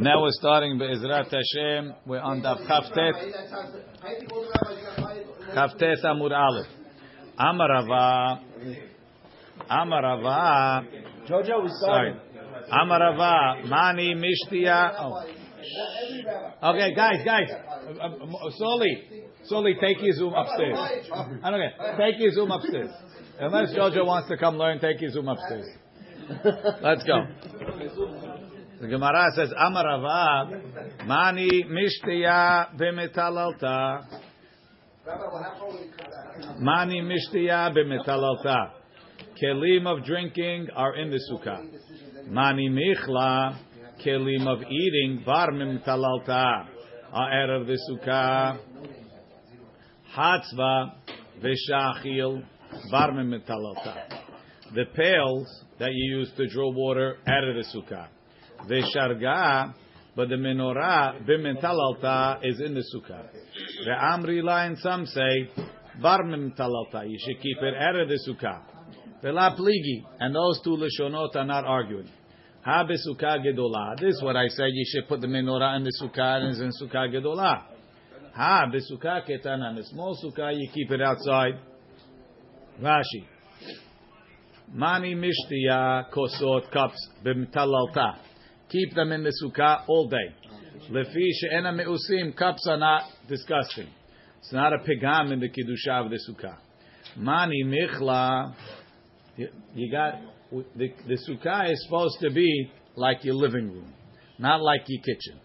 [0.00, 1.94] Now we're starting Be'ezrat Hashem.
[2.06, 3.12] We're on Daf Chavtet.
[5.54, 6.66] Chavtet Amur Aleph.
[7.38, 8.40] Amarava.
[9.70, 10.86] Amarava.
[11.28, 12.14] Jojo, we Sorry.
[12.72, 13.68] Amarava.
[13.68, 14.94] Mani Mishtia.
[14.96, 15.22] Oh.
[16.70, 17.50] Okay, guys, guys.
[18.56, 19.24] Slowly.
[19.44, 20.78] Slowly take your Zoom upstairs.
[21.10, 21.96] Care.
[21.98, 22.90] Take your Zoom upstairs.
[23.38, 25.66] Unless Jojo wants to come learn, take your Zoom upstairs.
[26.82, 27.26] Let's go.
[28.80, 34.06] The Gemara says, Amarava, Mani Mishtiya b'metalalta.
[36.58, 38.70] Mani Mishtiya b'metalalta.
[39.42, 41.62] Kelim of drinking are in the sukkah.
[42.30, 43.58] Mani Michla,
[44.02, 46.66] kelim of eating, var mimtalalta,
[47.12, 48.60] are out of the sukkah.
[50.16, 50.92] Hatzva
[51.42, 52.42] v'shachil,
[52.90, 53.94] var mimtalalta.
[54.74, 58.08] The pails that you use to draw water out of the sukkah.
[58.68, 59.74] The sharga,
[60.16, 63.26] but the menorah b'mentalalta is in the sukkah.
[63.84, 65.50] The amrila and some say
[66.00, 67.08] bar mentalalta.
[67.08, 68.62] You should keep it out of the sukkah.
[69.22, 72.08] Vela pligi, and those two lishonot are not arguing.
[72.62, 73.98] Ha besukkah gedolah.
[73.98, 74.68] This is what I said.
[74.72, 77.62] You should put the menorah in the sukkah and it's in sukkah gedolah.
[78.34, 79.74] Ha besukkah ketana.
[79.76, 81.58] The small sukkah you keep it outside.
[82.82, 83.24] Rashi.
[84.72, 88.29] Mani mishtiya kosot cups b'mtalalta.
[88.70, 90.34] Keep them in the sukkah all day.
[90.90, 93.88] Lefi she'ena meusim, cups are not disgusting.
[94.38, 96.56] It's not a pigam in the kiddusha of the sukkah.
[97.16, 98.54] Mani michla,
[99.36, 103.92] you, got, the, the sukkah is supposed to be like your living room,
[104.38, 105.40] not like your kitchen.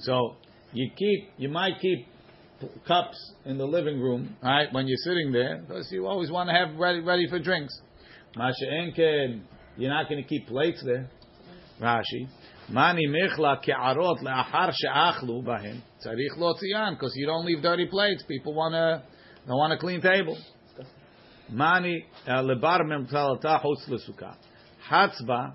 [0.00, 0.36] So,
[0.72, 2.06] you keep, you might keep
[2.86, 6.54] cups in the living room, right, when you're sitting there, because you always want to
[6.54, 7.78] have ready, ready for drinks.
[8.36, 9.42] Masha enken,
[9.76, 11.08] you're not going to keep plates there.
[11.80, 12.28] Rashi,
[12.68, 15.80] Mani michla ke'arot le'achar she'achlu bahem.
[16.04, 18.24] Tzarich lo because you don't leave dirty plates.
[18.26, 19.02] People want to,
[19.46, 20.36] they want a clean table.
[21.48, 24.34] Mani lebar mem talata chutz lesuka.
[24.90, 25.52] Hatzba,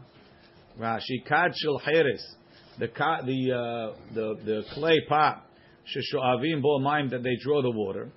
[0.80, 2.26] Rashi, kad shel cheres.
[2.80, 5.46] The, the, uh, the, the clay pot,
[5.86, 8.10] sheshoavim bo maim, that they draw the water.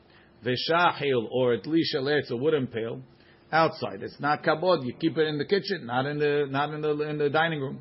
[0.44, 3.02] Veshahil, or at least shaletz, a wooden pail,
[3.50, 4.02] outside.
[4.02, 4.84] It's not kabod.
[4.84, 7.60] You keep it in the kitchen, not in the, not in the, in the dining
[7.60, 7.80] room.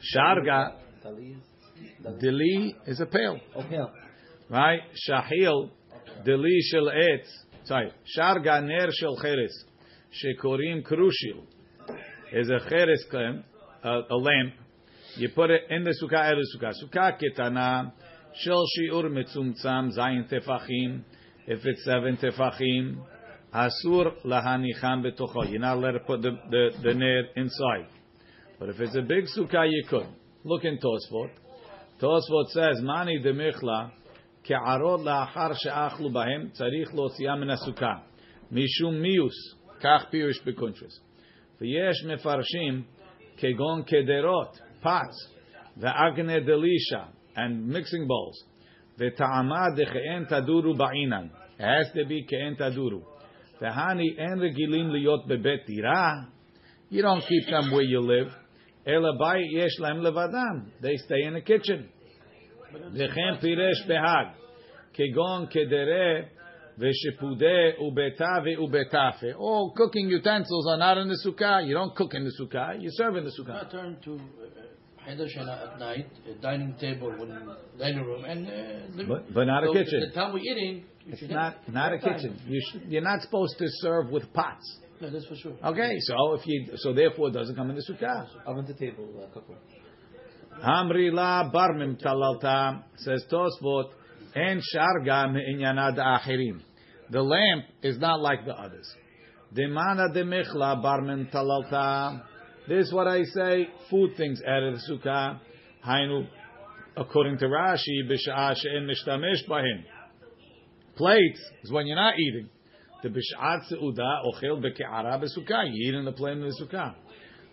[0.00, 0.74] Sharga,
[2.22, 3.40] dili is a pail.
[4.48, 4.80] Right?
[5.08, 5.70] Shahil,
[6.26, 7.28] dili shel etz.
[7.64, 7.92] Sorry.
[8.16, 9.64] Sharga ner shel cheres.
[10.12, 11.42] Shekorim krushil.
[12.32, 13.42] Is a cheres klem,
[13.82, 14.54] a, a lamp.
[15.16, 16.72] You put it in the sukkah, the sukkah.
[16.82, 17.92] Sukkah ketana,
[18.36, 21.02] shel shiur mitzumtzam, zayin tefachim.
[21.46, 22.98] If it's seven tefachim,
[23.52, 25.50] asur lahanicham betocho.
[25.50, 27.88] You're not allowed to put the, the, the ner inside.
[28.58, 30.06] But if it's a big sukkah, you could.
[30.44, 31.30] Look in Tosfot.
[32.00, 33.92] Tosfot says, Mani de michla,
[34.48, 38.02] ke'arod la'achar she'achlu bahem, tzarich lotziyam min sukkah.
[38.52, 39.34] Mishum mius,
[39.82, 40.94] kach pirush bekuntris.
[41.60, 42.84] V'yesh mefarshim,
[43.40, 44.52] kegon kederot,
[44.82, 45.28] pots,
[45.80, 48.42] ve'agne delisha, and mixing bowls.
[48.98, 51.30] Ve'ta'amad de'che'en taduru ba'inan.
[51.58, 53.02] It has to be ke'en taduru.
[53.60, 56.26] Ve'hani en regilim liyot bebet dirah.
[56.90, 58.32] You don't keep them where you live.
[58.88, 60.66] Elabai yesh laim levadam.
[60.80, 61.88] They stay in the kitchen.
[62.72, 64.32] V'chem piresh behag.
[64.98, 66.28] Kegon kedere
[66.78, 69.34] v'shepude ubeta ve'ubetafe.
[69.38, 71.66] All cooking utensils are not in the sukkah.
[71.66, 72.80] You don't cook in the sukkah.
[72.80, 73.70] You serve in the sukkah.
[73.70, 74.18] turn to
[75.06, 78.50] uh, at night, a dining table, in dining room, and uh,
[78.96, 80.00] the, But, but not a kitchen.
[80.00, 82.14] The time we're eating, you It's not not a time.
[82.14, 82.40] kitchen.
[82.46, 84.78] You should, you're not supposed to serve with pots.
[85.00, 85.52] No, that's for sure.
[85.64, 88.26] Okay, so if you so therefore it doesn't come in the sukkah.
[88.46, 89.58] Oven to table uh, cookware.
[90.64, 93.90] Amri la barmim talalta says Tosfot
[94.34, 96.60] en sharga me'inyana achirim.
[97.10, 98.92] The lamp is not like the others.
[99.54, 102.22] Demana de michla barmim talalta.
[102.68, 103.68] This is what I say.
[103.90, 105.38] Food things of the sukkah.
[105.86, 106.26] Hainu,
[106.96, 109.84] according to Rashi, b'sha'ah she'en mishtamesh bahim.
[110.96, 112.50] Plates is when you're not eating.
[113.00, 115.70] The b'sha'at se'uda ochel beke'ara b'sukkah.
[115.72, 116.96] You eat in the plate in the sukkah.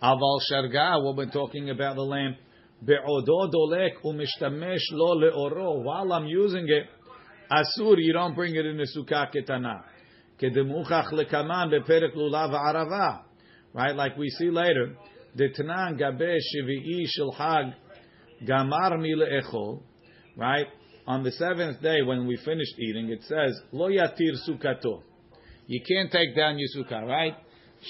[0.02, 2.38] Aval sharga, what we're talking about the lamp.
[2.84, 5.84] Be'odo dolek umishtamesh lo le'oro.
[5.84, 6.86] While I'm using it,
[7.52, 9.84] asur, you don't bring it in the sukkah ketana.
[10.42, 13.22] Kedemuchach lekaman beperek lulav arava.
[13.72, 14.98] Right, like we see later.
[15.36, 17.36] The tanan gabe shvi'i shel
[18.48, 19.84] gamar mi le'echol.
[20.36, 20.66] Right,
[21.06, 24.34] on the seventh day when we finished eating, it says lo yatir.
[25.68, 27.36] You can't take down your sukkah, right?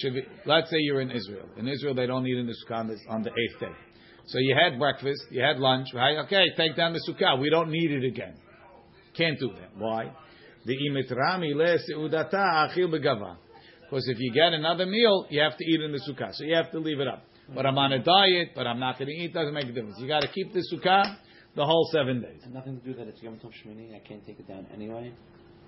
[0.04, 1.48] be, let's say you're in Israel.
[1.58, 3.76] In Israel, they don't eat in the sukkah on the, on the eighth day.
[4.28, 6.18] So you had breakfast, you had lunch, right?
[6.26, 7.40] Okay, take down the sukkah.
[7.40, 8.36] We don't need it again.
[9.16, 9.78] Can't do that.
[9.78, 10.12] Why?
[10.66, 13.38] The imitrami le seudata achil begava.
[13.84, 16.34] Because if you get another meal, you have to eat in the sukkah.
[16.34, 17.24] So you have to leave it up.
[17.54, 19.98] But I'm on a diet, but I'm not going to eat, doesn't make a difference.
[20.00, 21.16] You got to keep the sukkah
[21.56, 22.42] the whole seven days.
[22.44, 23.96] And nothing to do that it's Yom Tov Shmini.
[23.96, 25.14] I can't take it down anyway.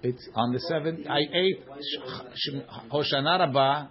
[0.03, 1.07] It's on the seventh.
[1.09, 3.87] I ate sh- sh- Hoshana Rabbah.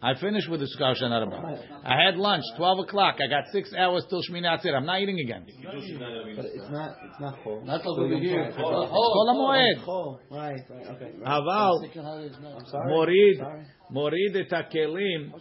[0.00, 1.58] I finished with the Sukkah Hoshana Rabbah.
[1.84, 3.16] I had lunch, 12 o'clock.
[3.20, 4.72] I got six hours till Shmini Atzir.
[4.76, 5.44] I'm not eating again.
[5.44, 6.90] But it's not.
[7.02, 7.64] It's not chol.
[7.64, 8.52] Not So over Yom here.
[8.56, 8.88] Tov- Chol.
[8.88, 9.84] Kol HaMoed.
[9.84, 10.18] Chol.
[10.30, 10.60] Right.
[10.70, 10.86] Right.
[10.86, 11.10] Okay.
[11.18, 11.26] Right.
[11.26, 12.52] Aval Second holiday is not.
[12.60, 12.92] I'm sorry.
[12.92, 13.64] מוריד, Sorry.
[13.90, 15.32] מוריד את הכלים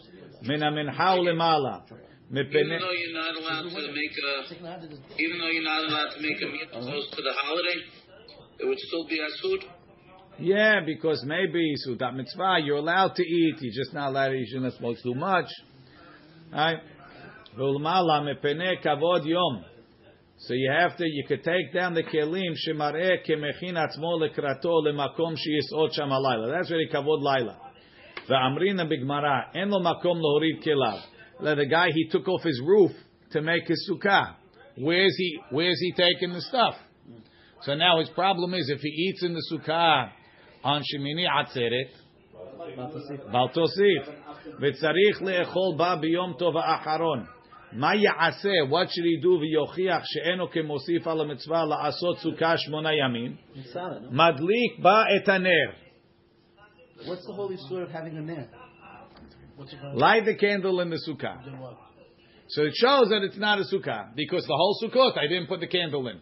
[0.41, 1.77] מן המנחה ולמעלה.
[2.29, 5.63] Even מפני- though you're not allowed to make a, Second holiday is even though you're
[5.63, 7.77] not allowed to make a meal close to the holiday,
[8.62, 9.58] it would still be asur.
[10.38, 13.56] Yeah, because maybe sudat mitzvah, you're allowed to eat.
[13.60, 14.28] You're just not allowed.
[14.28, 15.50] To, you shouldn't smoke too much.
[16.52, 16.78] Right?
[17.54, 17.80] So
[20.54, 25.92] you have to, you could take down the kelim shemareh kemechin atzmo lekrato lemakom sheyisot
[25.92, 26.50] sham halayla.
[26.50, 27.58] That's really kavod laila.
[28.28, 31.02] Ve'amrina bigmara en lo makom lohorid kelav.
[31.40, 32.92] The guy he took off his roof
[33.32, 34.36] to make his sukkah.
[34.78, 35.38] Where's he?
[35.50, 36.76] Where's he taking the stuff?
[37.61, 40.09] So now his problem is if he eats in the sukkah
[40.63, 41.91] on Shemini Atzeret,
[43.31, 44.09] בל תוסיף,
[44.59, 47.25] וצריך לאכול בה ביום טוב האחרון.
[47.71, 48.49] מה יעשה?
[48.69, 53.35] What should he do ויוכיח שאינו כמוסיף על המצווה לעשות סוכה שמונה ימים?
[53.55, 54.11] It's solid, no?
[54.11, 55.71] מדליק בה את הנר.
[56.97, 58.47] What's the holy story of having a ner?
[59.57, 59.95] What's it called?
[59.95, 61.43] Light the candle in the sukkah.
[61.45, 61.75] Then what?
[62.49, 65.59] So it shows that it's not a sukkah because the whole sukkot I didn't put
[65.59, 66.19] the candle in.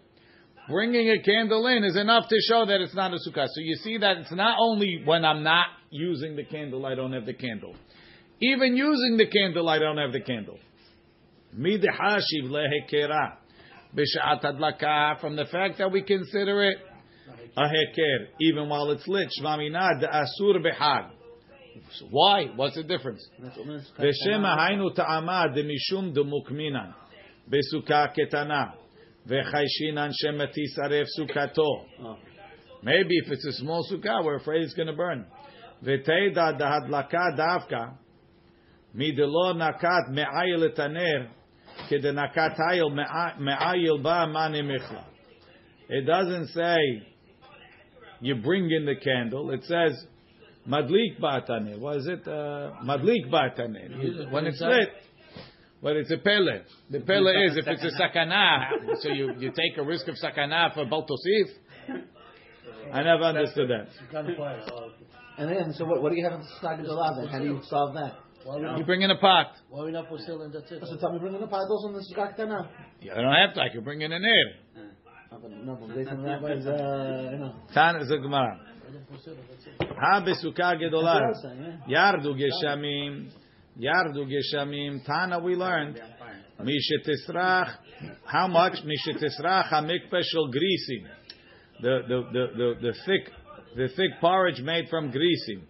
[0.70, 3.46] bringing a candle in is enough to show that it's not a sukkah.
[3.46, 7.12] So you see that it's not only when I'm not using the candle, I don't
[7.12, 7.74] have the candle.
[8.40, 10.58] Even using the candle, I don't have the candle.
[11.52, 11.80] From
[15.36, 16.78] the fact that we consider it
[17.56, 19.28] a heker, even while it's lit.
[19.40, 20.62] Shvaminad asur.
[22.10, 22.46] Why?
[22.54, 23.26] What's the difference?
[23.40, 26.94] B'shem ha'aynu ta'amad mishum demukminan.
[27.50, 28.74] B'sukkah ketana.
[32.82, 35.26] Maybe if it's a small sukkah, we're afraid it's going to burn.
[35.84, 37.94] V'teida dahadlaka davka
[38.96, 41.28] midelo nakat me'ayil etaner
[43.38, 45.04] me'ayil ba mani michla.
[45.88, 47.02] It doesn't say
[48.20, 49.50] you bring in the candle.
[49.50, 50.04] It says
[50.68, 51.78] madlik ba'atanir.
[51.78, 52.26] What is it?
[52.26, 54.30] Uh, madlik ba'atanir.
[54.30, 54.88] When it's lit.
[55.82, 56.60] But it's a pele.
[56.90, 60.74] The pele is if it's a sakana, so you, you take a risk of sakana
[60.74, 61.48] for baltosif.
[62.92, 63.88] I never understood that.
[64.00, 64.60] You can't fire.
[64.60, 65.04] Okay.
[65.38, 67.28] And then, so what, what do you have in the Sukkah Gedolah then?
[67.28, 68.12] How do you solve that?
[68.44, 68.86] Why You not?
[68.86, 69.52] bring in a pot.
[69.70, 70.82] Why we not for sale and that's it?
[70.84, 72.68] So tell me, bring in a pot paddles on the Sukkah Ketana.
[73.00, 73.60] Yeah, I don't have to.
[73.62, 74.90] I can bring in an air.
[75.64, 77.54] No, but based on that, is, uh, you know.
[77.72, 78.60] Tan is a gemara.
[78.60, 79.96] Why not for sale and that's it?
[79.96, 81.02] Ha besukah gedolah.
[81.02, 82.12] what I was saying, yeah.
[82.12, 83.30] Yardu geshamim.
[83.80, 85.04] Yardu geshamim.
[85.04, 86.00] Tana we learned.
[86.60, 87.76] Mishetisrach.
[88.24, 88.74] How much?
[88.84, 91.04] Mishetisrach hamikpeh shel greasy.
[91.80, 93.32] The, the, the, the, the thick,
[93.76, 95.62] the thick porridge made from greasy.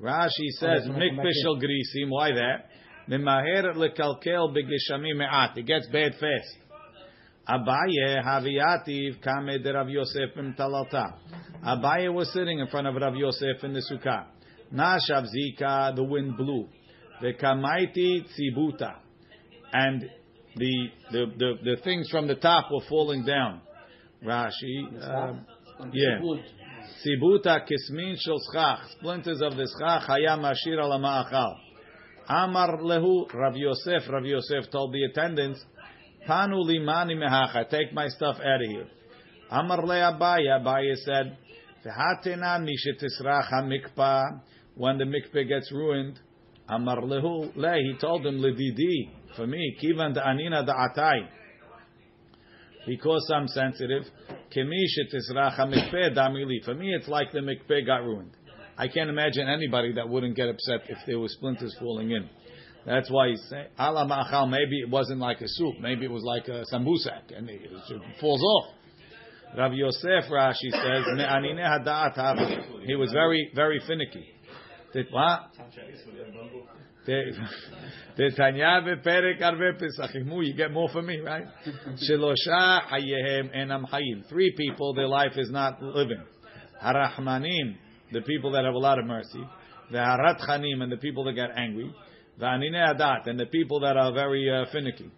[0.00, 2.04] Rashi says that's when I come back mikpeh shel greasy.
[2.08, 2.66] Why that?
[3.08, 5.56] Mimaher lekalkel begeshamim me'at.
[5.56, 6.56] It gets bad fast.
[7.48, 11.14] Abaye Haviyativ Kame de Rav Yosef Talalta.
[11.64, 14.26] Abaye was sitting in front of Rav Yosef in the sukkah.
[14.72, 16.68] Nashav Zika, the wind blew.
[17.22, 18.96] The Kamaiti Tzibuta.
[19.72, 20.10] And
[20.56, 23.60] the, the, the, the things from the top were falling down.
[24.24, 24.82] Rashi.
[25.00, 25.46] Um,
[25.92, 26.18] yeah.
[26.20, 28.40] Tzibuta Kismin Shel
[28.98, 30.92] Splinters of the Schach Hayam Ashir al.
[32.28, 34.02] Amar Lehu Rav Yosef.
[34.10, 35.64] Rav Yosef told the attendants,
[36.28, 37.68] Panu limani mehacha.
[37.70, 38.88] Take my stuff out of here.
[39.48, 40.60] Amar le Abaya.
[40.60, 41.36] Abaya said,
[41.86, 44.40] V'hatena mishetisrach hamikpa.
[44.74, 46.18] When the mikpeh gets ruined,
[46.68, 47.74] Amar lehu le.
[47.74, 49.76] He told him ledidi for me.
[49.82, 51.28] Kivan anina da'atai.
[52.86, 54.02] Because I'm sensitive,
[54.54, 56.64] kemi shetisrach hamikpeh damili.
[56.64, 58.32] For me, it's like the mikpeh got ruined.
[58.76, 62.28] I can't imagine anybody that wouldn't get upset if there were splinters falling in.
[62.84, 66.24] That's why he's saying, ala ma'achal, maybe it wasn't like a soup, maybe it was
[66.24, 67.60] like a sambusak, and it,
[68.20, 68.74] falls off.
[69.56, 71.04] Rav Yosef Rashi says.
[72.86, 74.26] He was very, very finicky.
[75.10, 75.40] What?
[78.36, 78.80] Tanya.
[80.42, 81.44] You get more from me, right?
[82.92, 84.28] Hayehem enam hayim.
[84.28, 86.22] Three people, their life is not living.
[86.84, 87.76] Harachmanim,
[88.12, 89.42] the people that have a lot of mercy.
[89.90, 91.94] the harat chanim and the people that get angry,
[92.38, 95.10] the anine adat and the people that are very uh, finicky.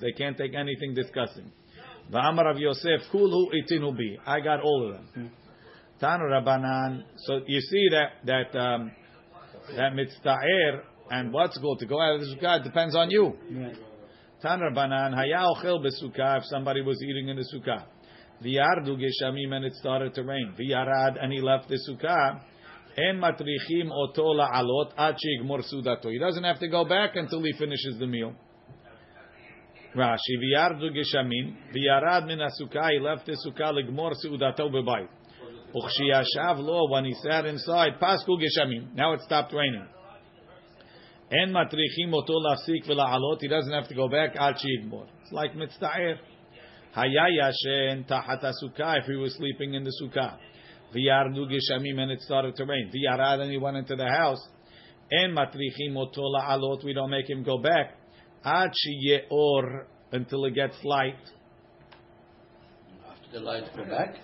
[0.00, 1.52] They can't take anything disgusting.
[2.10, 4.18] The Amar of Yosef, kulu itinu.
[4.26, 5.30] I got all of them.
[6.00, 7.02] Tanu Rabbanan.
[7.16, 8.92] So you see that that um,
[9.76, 13.34] that mitztaer and what's good to go out of the sukkah depends on you.
[14.40, 17.84] Tan Rabbanan, haya ochel besukkah, if somebody was eating in the sukkah.
[18.44, 20.54] V'yardu geshamim, and it started to rain.
[20.56, 22.40] V'yarad, and he left the sukkah.
[22.96, 26.10] En matrichim oto la'alot ad she'igmor sudato.
[26.12, 28.32] He doesn't have to go back until he finishes the meal.
[29.96, 35.08] Rashi, v'yardu geshamim, v'yarad min ha-sukkah, he left the sukkah l'gmor sudato b'bayit.
[35.72, 38.94] When he sat inside, pasku geshamim.
[38.94, 39.86] Now it stopped raining.
[41.30, 43.38] En matrichim oto lafsik v'la'alot.
[43.40, 45.06] He doesn't have to go back al she'igmor.
[45.22, 46.16] It's like mitzta'er.
[46.92, 50.38] Haya yashen tachat sukkah if he was sleeping in the sukkah.
[50.94, 52.90] V'yardu geshamim and it started to rain.
[52.94, 54.40] V'yarad and he went into the house.
[55.12, 56.82] En matrichim oto la'alot.
[56.82, 57.94] We don't make him go back.
[58.42, 61.18] Ad she'yeor until it gets light.
[63.06, 64.14] After the light go back.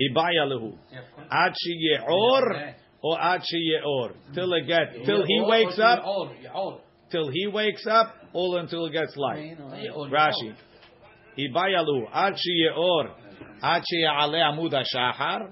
[0.00, 0.76] Ibaya lehu.
[1.30, 4.12] Ad she'yeor or ad she'yeor.
[4.34, 6.04] Till it gets, till he wakes up,
[7.10, 9.56] till he wakes up, all until it gets light.
[10.10, 10.54] Rashi.
[11.38, 13.10] Ibayalu ad sheyeor
[13.62, 15.50] ad sheyale amud hashachar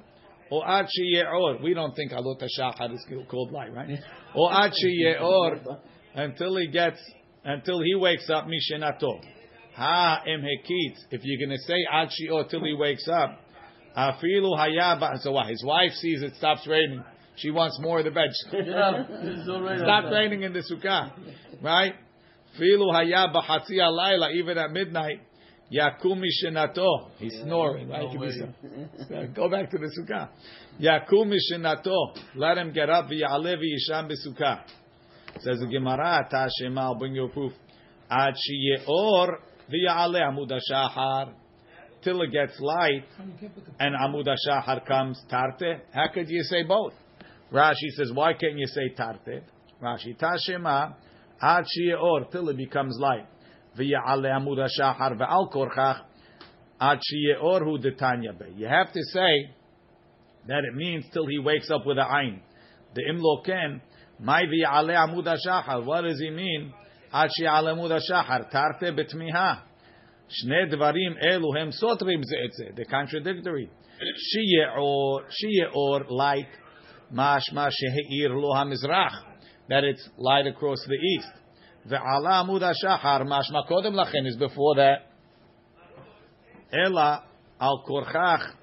[0.50, 1.60] or ad sheyeor.
[1.62, 3.98] We don't think alot hashachar is called light, right?
[4.34, 5.78] Or ad sheyeor
[6.14, 7.00] until he gets
[7.44, 9.20] until he wakes up mishenato.
[9.74, 10.96] Ha em hekit.
[11.10, 13.40] If you're going to say ad sheyeor till he wakes up,
[13.96, 15.18] afilu hayaba.
[15.20, 15.48] So what?
[15.48, 17.02] His wife sees it stops raining.
[17.36, 18.28] She wants more of the bed.
[18.52, 21.12] Yeah, it's already Stop raining in the sukkah,
[21.62, 21.94] right?
[22.60, 25.20] Filu haya b'chatzi alayla, even at midnight.
[25.72, 27.08] Yakum mishenato.
[27.16, 28.02] He's snoring, right?
[28.02, 28.38] No Give me way.
[29.08, 29.32] some.
[29.34, 30.28] Go back to the sukkah.
[30.78, 32.14] Yakum mishenato.
[32.34, 33.06] Let him get up.
[33.06, 34.60] V'yale v'yisham b'sukkah.
[35.40, 37.52] Says the Gemara, Tashema, I'll bring you a proof.
[38.10, 39.38] Ad sheyeor
[39.72, 40.52] v'yale amud.
[42.02, 43.04] Till it gets light
[43.78, 45.80] and amud hashachar comes tarte.
[45.92, 46.94] How could you say both?
[47.52, 49.42] Rashi says, why can't you say tarte?
[49.80, 50.94] Rashi, Tashema,
[51.40, 53.26] ad sheyeor, till it becomes light.
[53.78, 56.00] V'ya'ale amud hashachar ve'al korchach,
[56.80, 58.46] ad sheyeor hu detanya be.
[58.56, 59.50] You have to say
[60.48, 62.40] that it means till he wakes up with a ayn.
[62.94, 63.80] The imlo ken,
[64.18, 65.84] my v'ya'ale amud hashachar.
[65.84, 66.72] What does he mean?
[67.12, 69.62] Ad she'ale amud hashachar, tarte betmiha.
[70.28, 72.72] Shne dvarim elu hem sotrim ze et ze.
[72.74, 73.68] They're contradictory.
[74.02, 76.48] Sheyeor, sheyeor, light,
[77.12, 79.22] mashma sheheir lo hamizrach,
[79.68, 81.32] that it's light across the east.
[81.88, 85.06] Ve'ala amud hashachar, mashma kodem lachen is before that.
[86.72, 87.24] Ela
[87.60, 88.54] al korchach,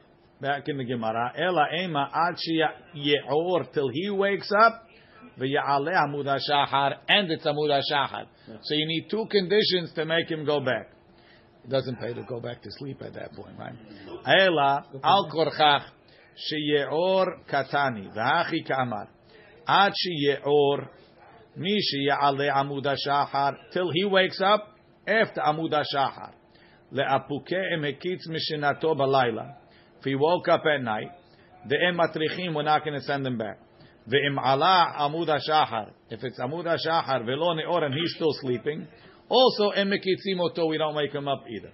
[0.42, 4.88] back in the Gemara, ela ema ad sheyeor, till he wakes up,
[5.40, 8.26] ve'yale amud hashachar, and it's amud hashachar.
[8.64, 10.90] So you need two conditions to make him go back.
[11.70, 13.76] Doesn't pay to go back to sleep at that point, right?
[14.26, 15.84] Ela al korchach
[16.52, 19.08] sheyeor katani v'hachi kamar
[19.68, 20.88] ad sheyeor
[21.58, 22.88] mi sheyale amud
[23.72, 24.76] till he wakes up
[25.08, 26.32] after amud hashachar
[26.92, 28.26] leapuke emekitz.
[30.00, 31.12] If he woke up at night,
[31.68, 33.60] the em matrichim we're not going to send him back.
[34.08, 35.92] Ve'im ala amud hashachar.
[36.10, 38.88] If it's amud hashachar velo neor and he's still sleeping,
[39.30, 41.72] also em mekitzim oto we don't wake him up either.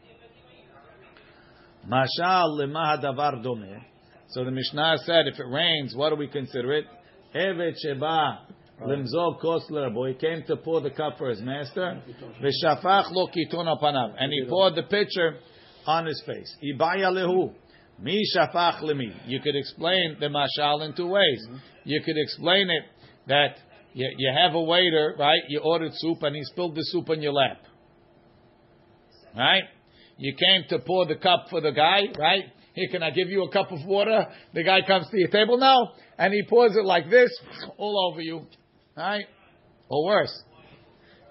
[1.87, 3.81] Mashal lema hadavar domeh.
[4.29, 6.85] So the Mishnah said, if it rains, what do we consider it?
[7.33, 8.47] Evet sheba
[8.81, 12.01] limzog kosler boy came to pour the cup for his master.
[12.41, 15.37] V'shafach lo kiton apanav, and he poured the pitcher
[15.85, 16.55] on his face.
[16.63, 17.53] Ibaya lehu.
[17.99, 19.13] Mi shafach lemi.
[19.25, 21.47] You could explain the mashal in two ways.
[21.83, 22.83] You could explain it
[23.27, 23.57] that
[23.95, 25.39] you, you have a waiter, right?
[25.47, 27.61] You ordered soup and he spilled the soup on your lap.
[29.35, 29.63] Right?
[30.17, 32.43] You came to pour the cup for the guy, right?
[32.73, 34.25] Here, can I give you a cup of water?
[34.53, 37.29] The guy comes to your table now, and he pours it like this,
[37.77, 38.45] all over you.
[38.97, 39.25] Right?
[39.87, 40.43] Or worse.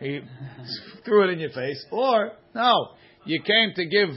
[0.00, 0.20] He
[1.04, 1.84] threw it in your face.
[1.90, 2.92] Or, no,
[3.26, 4.08] you came to give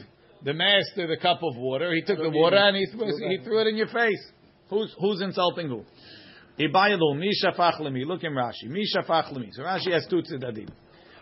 [0.45, 1.93] the master the cup of water.
[1.93, 4.25] He took the water and he he threw it in your face.
[4.69, 5.83] Who's, who's insulting who?
[6.59, 8.05] Ibayalu, mi shafach lemi.
[8.05, 8.69] Look in Rashi.
[8.69, 9.49] Mi shafach lemi.
[9.51, 10.69] So Rashi has two tzedadim.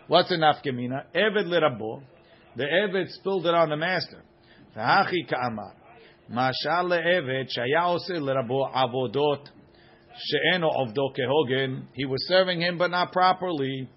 [0.08, 1.04] What's a nafkemina?
[1.14, 2.02] Eved lerabo.
[2.56, 4.22] The Eved spilled it on the master.
[4.76, 5.74] V'hachi ka'amar.
[6.30, 9.46] Mashal le'eved shaya ose avodot
[10.16, 11.84] she'eno ovdo kehogen.
[11.92, 13.88] He was serving him, but not properly.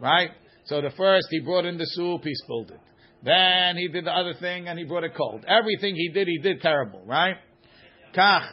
[0.00, 0.30] Right?
[0.64, 2.80] So the first, he brought in the soup, he spilled it.
[3.24, 5.44] Then he did the other thing, and he brought it cold.
[5.46, 7.02] Everything he did, he did terrible.
[7.06, 7.36] Right?
[8.14, 8.52] Kach.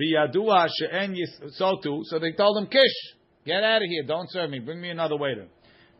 [0.00, 4.58] Biyadua she'en yis, so they told him, Kish, get out of here, don't serve me,
[4.58, 5.46] bring me another waiter.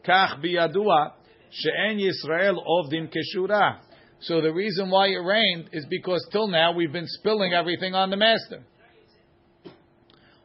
[0.07, 1.13] Kach biyadua
[1.51, 3.81] she'en Yisrael ovdim keshura.
[4.21, 8.11] So the reason why it rained is because till now we've been spilling everything on
[8.11, 8.63] the master.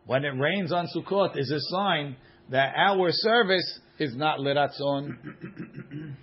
[0.05, 2.17] When it rains on Sukkot is a sign
[2.50, 5.17] that our service is not liratzon.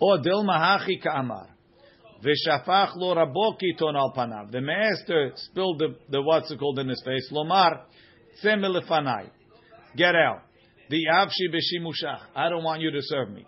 [0.00, 1.48] or dilma hachi ka'amar.
[2.22, 4.50] Lo al panav.
[4.50, 7.30] The master spilled the, the what's it called in his face.
[7.32, 7.82] Lomar
[8.42, 9.30] tzem lefanai.
[9.96, 10.42] Get out.
[10.90, 12.20] The avshi b'shimushach.
[12.34, 13.46] I don't want you to serve me.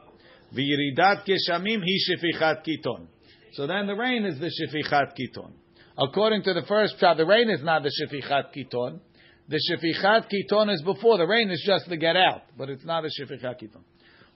[0.54, 3.06] V'yiridat keshamim hi shefichat kiton.
[3.54, 5.52] So then the rain is the shefichat kiton.
[5.98, 9.00] According to the first shot, the rain is not the shefichat kiton.
[9.48, 11.18] The shefichat kiton is before.
[11.18, 13.82] The rain is just to get out, but it's not a shefichat kiton.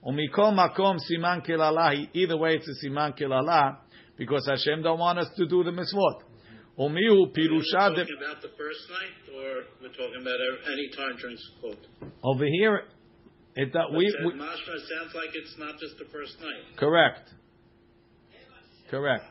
[0.05, 2.09] Makom siman kilala.
[2.13, 3.77] Either way, it's a siman kilala
[4.17, 6.21] because Hashem don't want us to do the mitzvot.
[6.77, 7.89] Umihu pirusha.
[7.89, 10.35] We're talking about the first night, or we're talking about
[10.71, 11.77] any time during Sukkot.
[12.23, 12.83] Over here,
[13.55, 16.77] it that we, we, we Mashma sounds like it's not just the first night.
[16.77, 17.29] correct.
[18.91, 19.23] Correct.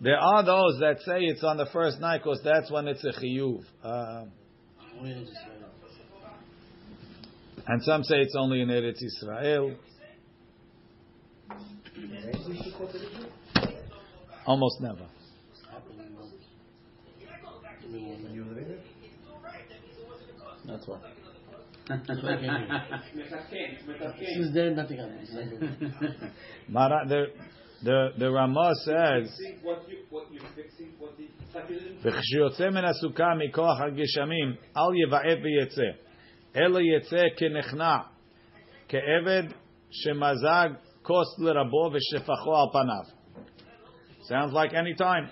[0.00, 3.12] There are those that say it's on the first night because that's when it's a
[3.12, 3.62] chiyuv.
[3.84, 4.24] Uh,
[7.66, 9.76] and some say it's only in Eretz Israel.
[14.45, 15.07] Almost never.
[20.65, 20.99] That's why.
[21.87, 22.09] Since
[24.53, 25.29] then, nothing happens.
[26.67, 27.27] Mara, the
[27.83, 29.39] the the Ramah says,
[32.03, 35.91] "V'chshiyotzeh min הסוכה מכוח הגשמים, אל יבעט ויצא,
[36.55, 37.97] אלא יצא כנכנע,
[38.87, 39.43] כעבד
[39.91, 40.69] שמזג
[41.01, 43.03] כוס לרבו ושפכו על פניו."
[44.28, 45.30] Sounds like any time.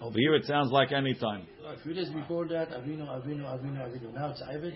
[0.00, 1.46] Over here, it sounds like any time.
[1.66, 4.14] A few days before that, Avinu, Avinu, Avinu, Avinu.
[4.14, 4.74] Now it's Ivid.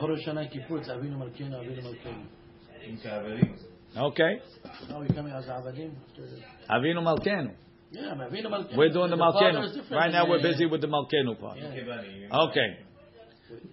[0.00, 2.26] Horosh Hashanah Kippur, it's Avinu Malkeinu, Avinu Malkeinu.
[3.94, 4.40] Okay,
[4.88, 5.92] Now we're coming as Avadim.
[6.70, 7.52] Avinu Malkenu.
[7.90, 8.76] Yeah, Avinu Malkeinu.
[8.76, 9.90] We're doing the father is Malkenu.
[9.90, 11.58] Right now, we're busy with the Malkenu part.
[11.58, 12.38] Yeah.
[12.46, 12.78] Okay.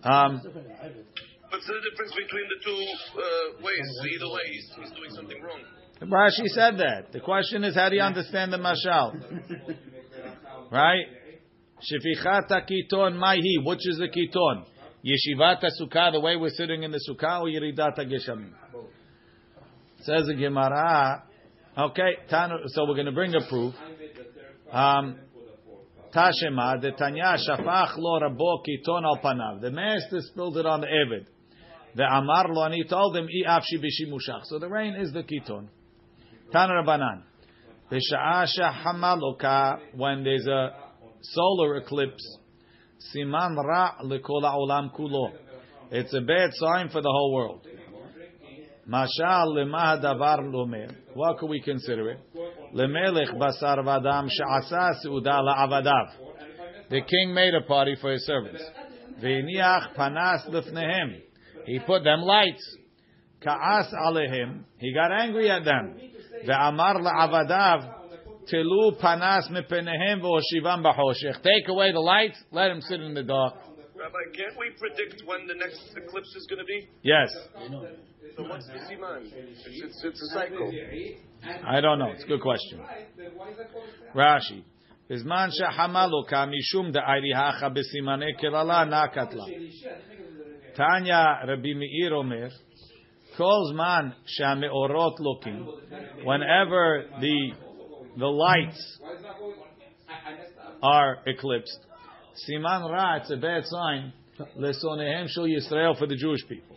[0.03, 1.05] Um, It's different in Ivid.
[1.49, 2.79] What's the difference between the two
[3.17, 3.87] uh, ways?
[4.05, 5.61] Either way, he's, he's doing something wrong.
[6.01, 7.11] Rashi said that.
[7.11, 9.13] The question is, how do you understand the mashal?
[10.71, 11.05] Right?
[11.79, 13.65] Shefichata kiton maihi.
[13.65, 14.65] Which is the kiton?
[15.03, 18.51] Yeshivata sukkah, the way we're sitting in the sukkah, or yiridata geshamim?
[20.01, 21.23] Says the Gemara.
[21.77, 22.17] Okay,
[22.67, 23.73] so we're going to bring a proof.
[24.71, 25.17] Um,
[26.13, 29.61] Tashema, the Tanya shafach lo rabo kiton al panav.
[29.61, 31.25] The master spilled it on the Evid.
[31.95, 33.27] The Amar lo, and he told him.
[34.43, 35.67] So the rain is the kiton.
[36.51, 37.23] Tan Rabbanan.
[37.91, 40.69] B'sha'a shahama when there's a
[41.21, 42.37] solar eclipse,
[43.13, 45.31] siman ra lekol ha'olam kulo.
[45.91, 47.67] It's a bad sign for the whole world.
[48.87, 50.89] Mashal lemah davar lomer.
[51.13, 52.19] What could we consider it?
[52.73, 56.09] Lemelech basar vadam she'asa seuda la'avadav.
[56.89, 58.63] The king made a party for his servants.
[59.21, 61.21] Ve'niach panas lefnehem.
[61.65, 62.77] He put them lights.
[63.42, 64.64] Ka'as alehim.
[64.78, 65.96] He got angry at them.
[66.46, 67.94] Ve'amar la'avadav.
[68.50, 71.42] Tilu panas mepenehem v'oshivam b'choshech.
[71.42, 73.54] Take away the lights, let him sit in the dark.
[73.96, 76.88] Rabbi, can't we predict when the next eclipse is going to be?
[77.02, 77.30] Yes.
[77.62, 77.86] You know.
[78.36, 79.22] So what's the siman?
[79.24, 80.72] It's, it's, it's a cycle.
[81.66, 82.10] I don't know.
[82.10, 82.80] It's a good question.
[84.14, 84.64] Rashi.
[85.10, 89.44] בזמן שחמה לו משום דאיירי האחה בסימני קללה נקת לה.
[90.74, 91.16] תניא
[91.48, 92.48] רבי מאיר אומר,
[93.39, 95.65] Kol zman shameorot looking.
[96.25, 97.51] Whenever the
[98.17, 98.99] the lights
[100.83, 101.79] are eclipsed,
[102.45, 103.15] siman ra.
[103.15, 104.11] It's a bad sign.
[104.57, 106.75] Lesonehem shul Yisrael for the Jewish people.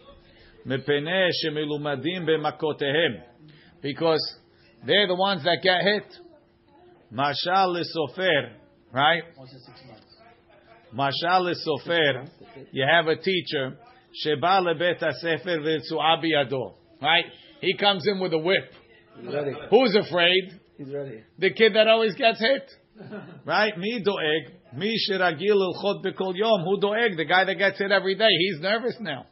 [0.64, 3.22] Mepeneh shemilumadim bemakotehem,
[3.82, 4.36] because
[4.86, 6.04] they're the ones that get hit.
[7.12, 8.52] Mashal lesofer,
[8.92, 9.22] right?
[10.94, 12.28] Mashal lesofer.
[12.70, 13.76] You have a teacher
[14.13, 16.73] Sheba lebet hasefer v'tzua biyado.
[17.01, 17.25] Right?
[17.61, 18.71] He comes in with a whip.
[19.19, 19.53] He's ready.
[19.69, 20.59] Who's afraid?
[20.77, 21.23] He's ready.
[21.39, 22.69] The kid that always gets hit.
[23.45, 23.77] Right?
[23.77, 24.53] Mi doeg.
[24.73, 26.63] Mi shiragil ilchot bekol yom.
[26.63, 27.17] Who doeg?
[27.17, 28.29] The guy that gets hit every day.
[28.29, 29.25] He's nervous now.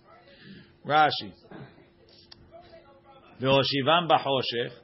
[0.85, 1.33] Rashi.
[3.39, 4.79] והושיבם בחושך,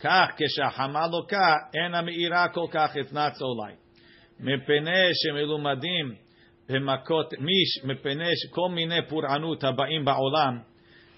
[0.00, 4.00] כך כשהחמה לוקה, אין המאירה כל כך, it's not so light.
[4.40, 6.14] מפני שמלומדים
[6.70, 10.58] במכות, מיש, מפני שכל מיני פורענות הבאים בעולם,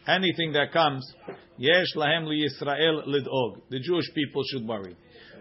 [0.06, 3.58] anything that comes, יש להם לישראל לדאוג.
[3.70, 4.94] The Jewish people should worry.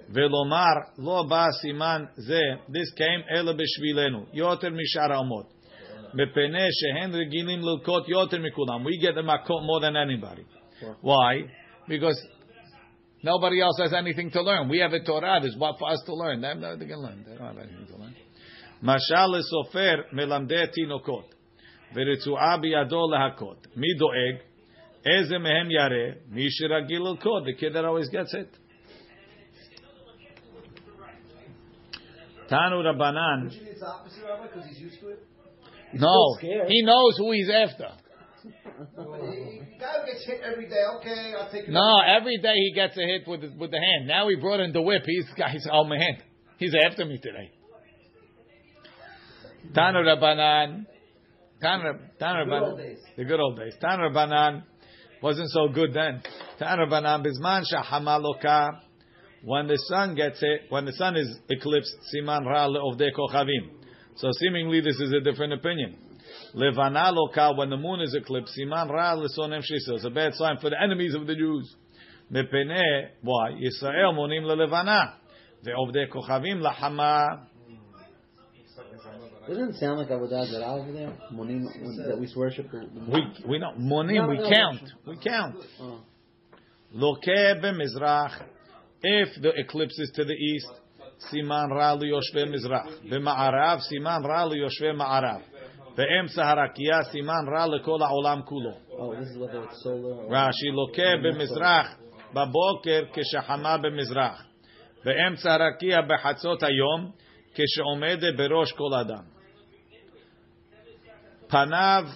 [0.10, 5.46] ולומר לא בא סימן זה, this came אלא בשבילנו, יותר משאר האומות.
[6.14, 8.86] מפני שהן רגילים ללקוט יותר מכולם.
[8.86, 10.44] We get the makot more than anybody.
[11.02, 11.44] Why?
[11.88, 12.18] Because
[13.24, 14.70] nobody else has anything to learn.
[14.70, 15.40] We have a Torah.
[15.42, 16.42] There's what for us to learn.
[16.42, 17.26] They, they can learn.
[17.26, 18.11] They don't have anything to learn.
[18.84, 21.36] משל לסופר מלמדי תינוקות,
[21.94, 23.68] ורצועה בידו להכות.
[23.76, 24.42] מי דואג?
[25.06, 26.14] איזה מהם ירא?
[26.30, 27.44] מי שרגיל ללקוט.
[27.44, 28.58] The kid that always gets it.
[32.50, 33.52] Tanu Rabbanan.
[33.52, 35.20] Usually it's the opposite, Rabbi, because he's used to it.
[35.94, 36.68] No, scared.
[36.70, 37.90] he knows who he's after.
[38.44, 39.04] The
[39.80, 40.84] guy gets hit every day.
[40.98, 41.72] Okay, I'll take it.
[41.72, 44.08] No, every day he gets a hit with the, with the hand.
[44.08, 45.04] Now he brought in the whip.
[45.06, 46.18] He's guys, oh man,
[46.58, 47.52] he's after me today.
[49.75, 50.87] Tanu Rabbanan,
[51.63, 52.99] Tanu Tanu Good old Rabbanan, days.
[53.17, 53.75] the good old days.
[53.83, 54.63] Tanu Rabbanan
[55.23, 56.23] wasn't so good then.
[56.61, 58.71] Tanu Rabbanan bisman shahamaloka.
[59.45, 63.71] When the sun gets it, when the sun is eclipsed, siman ra le'ovdei kochavim.
[64.17, 65.97] So seemingly this is a different opinion.
[66.55, 69.95] Levana loka, when the moon is eclipsed, siman ra lesonem shisa.
[69.95, 71.75] It's a bad sign for the enemies of the Jews.
[72.31, 73.51] Mepene, why?
[73.53, 75.15] Yisrael monim lelevana.
[75.67, 77.47] Ve'ovdei kochavim lahama.
[79.48, 81.14] Doesn't it sound like Avodah Zarah over there?
[81.34, 81.64] Monim,
[82.08, 84.82] that we worship the, the We, we know, monim, No, we no, count.
[85.06, 85.12] no.
[85.12, 85.56] We count.
[85.80, 86.02] Oh.
[86.94, 88.42] Loke b'mizrach.
[89.02, 90.72] If the eclipse is to the east,
[91.32, 93.10] siman ra liyoshve mizrach.
[93.10, 95.42] B'ma'arav, siman ra liyoshve ma'arav.
[95.96, 98.76] Be'emsa harakia, siman ra lekol ha'olam kulo.
[99.00, 101.96] oh, this is whether it's solar or Rashi loke b'mizrach.
[102.34, 104.46] בבוקר כשחמה במזרח.
[105.06, 107.12] באמצע הרקיע בחצות היום,
[107.54, 109.24] כשעומדת בראש כל אדם.
[111.53, 112.11] Panav,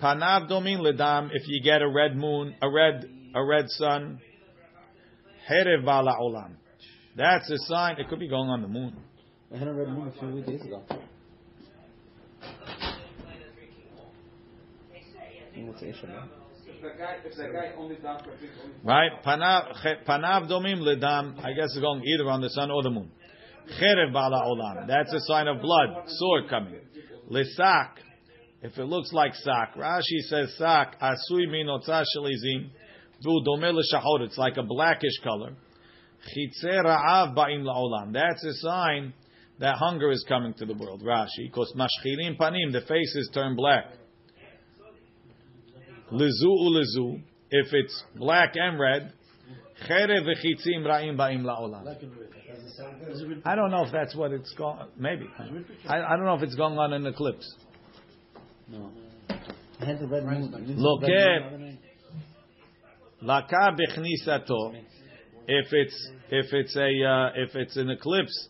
[0.00, 1.30] panav domin ledam.
[1.32, 4.20] If you get a red moon, a red, a red sun,
[5.50, 6.52] herev bala olam.
[7.16, 7.96] That's a sign.
[7.98, 8.96] It could be going on the moon.
[9.52, 10.82] I had a red moon a few days ago.
[18.84, 21.44] Right, panav panav domim ledam.
[21.44, 23.10] I guess it's going either on the sun or the moon.
[23.80, 24.86] Cherev bala olam.
[24.86, 26.80] That's a sign of blood, sword coming.
[27.30, 28.03] Lisak
[28.64, 32.70] if it looks like sak, Rashi says sak asui minotza shelizim.
[33.22, 34.22] L'shahor.
[34.22, 35.52] It's like a blackish color.
[36.34, 38.14] Chitze ra'av ba'im la'olam.
[38.14, 39.12] That's a sign
[39.60, 41.02] that hunger is coming to the world.
[41.02, 43.84] Rashi, because mashchirim panim, the faces turn black.
[46.10, 49.12] Lizu ulizu, if it's black and red,
[49.86, 51.82] cherev v'chitzim ra'im ba'im la'olam.
[51.82, 52.30] Black and red.
[53.10, 54.88] Is it with- I don't know if that's what it's going.
[54.96, 55.26] Maybe
[55.86, 57.46] I, I don't know if it's going on an eclipse.
[58.68, 58.90] No.
[59.80, 60.64] I had the red moon.
[60.66, 61.78] You Look the at- moon the other night?
[63.22, 64.74] Laka bechnisato.
[65.46, 68.48] If it's if it's a uh, if it's an eclipse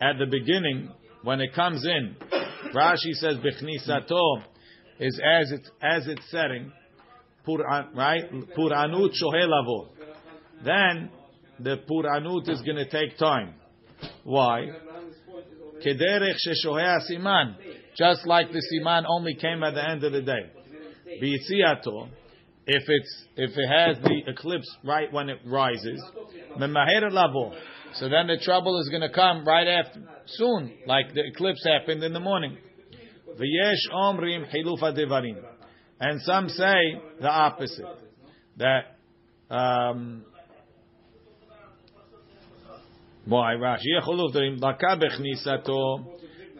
[0.00, 0.90] at the beginning
[1.22, 2.16] when it comes in,
[2.74, 4.42] Rashi says bechnisato
[5.00, 6.72] is as it's as it's setting.
[7.44, 8.24] Puran, right?
[8.56, 9.88] Puranut shohelavo.
[10.64, 11.10] Then
[11.60, 13.54] the puranut is going to take time.
[14.22, 14.68] Why?
[15.84, 17.56] Kederech sheshohea siman.
[17.96, 20.50] Just like the siman only came at the end of the day.
[21.22, 22.08] B'yitziato,
[22.66, 26.02] if it's if it has the eclipse right when it rises.
[27.94, 32.02] So then the trouble is going to come right after, soon, like the eclipse happened
[32.02, 32.56] in the morning.
[33.92, 35.36] Omrim devarim,
[36.00, 37.84] and some say the opposite,
[38.56, 38.96] that
[39.50, 40.24] um,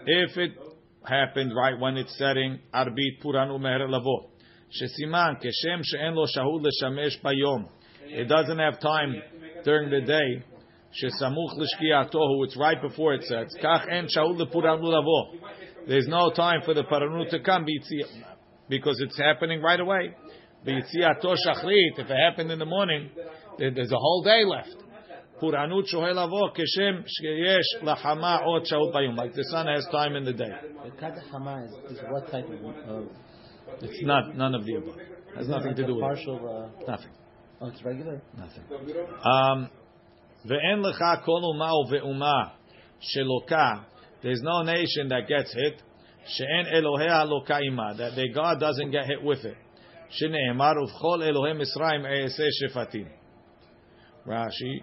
[0.06, 0.63] if it
[1.06, 4.30] happened right when it's setting, arbit puranu meher lavo.
[4.70, 7.68] Shesiman, keshem she'en lo shahud leshamesh bayom.
[8.06, 9.14] It doesn't have time
[9.64, 10.42] during the day.
[11.02, 13.56] Shesamuch lishkiatohu, it's right before it sets.
[13.62, 15.38] Kach en shahud lepuranu lavo.
[15.86, 17.66] There's no time for the paranu to come
[18.68, 20.14] because it's happening right away.
[20.66, 20.86] If
[21.98, 23.10] it happened in the morning,
[23.58, 24.83] there's a whole day left.
[29.16, 30.50] Like the sun has time in the day.
[32.08, 32.44] What type
[32.88, 33.08] of?
[33.82, 34.98] It's not none of the above.
[34.98, 36.28] It has nothing to do with it.
[36.86, 37.10] Nothing.
[37.60, 38.22] Oh, it's regular.
[38.36, 38.64] Nothing.
[39.24, 39.70] Um,
[44.22, 45.82] There's no nation that gets hit.
[46.26, 46.66] She'en
[47.98, 49.56] That their God doesn't get hit with it.
[54.26, 54.82] Rashi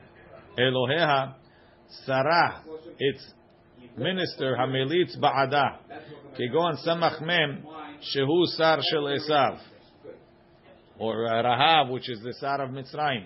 [0.57, 1.33] Eloheha,
[2.05, 2.63] Sarah,
[2.99, 3.33] its
[3.97, 5.77] minister, Hamelitz Ba'ada,
[6.39, 7.65] Kegon Samach Mem,
[8.15, 9.59] Shehu Sar Shel Esav,
[10.99, 13.25] or uh, Rahav, which is the Sar of Mitzrayim.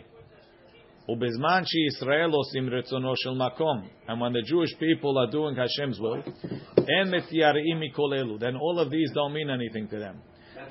[1.08, 3.88] Ubezman she Israel osim retzono shel makom.
[4.08, 6.24] And when the Jewish people are doing Hashem's will,
[6.78, 10.20] en metiarim mikolelu, then all of these don't mean anything to them.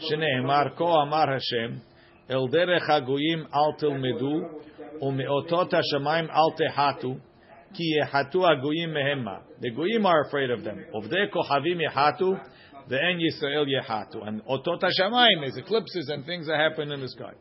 [0.01, 1.81] Shneimar Marko amar Hashem,
[2.29, 3.47] el derech medu.
[3.53, 4.61] al tilmedu,
[5.02, 7.16] ומאותות השמיים אל תחתו,
[7.74, 9.38] כי יחתו הגויים מהמה.
[9.62, 10.92] The goyim are afraid of them.
[10.92, 12.34] עובדי כוכבים יחתו,
[12.88, 14.20] ואין ישראל יחתו.
[14.20, 17.34] And אותות השמיים, there's eclipses and things that happen in the sky.